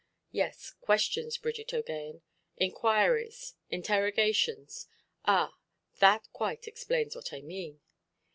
[0.31, 2.21] "Yes, questions, Bridget OʼGaghan.
[2.57, 5.53] Inquiries, interrogations—ah!
[5.99, 7.81] that quite explains what I mean".